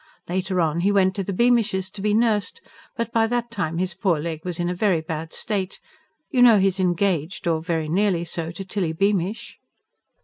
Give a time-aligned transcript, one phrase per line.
[0.27, 2.59] Later on he went to the Beamishes, to be nursed.
[2.97, 5.79] But by that time his poor leg was in a very bad state.
[6.31, 9.59] You know he is engaged or very nearly so to Tilly Beamish."